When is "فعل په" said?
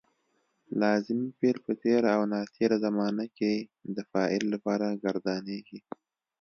1.37-1.73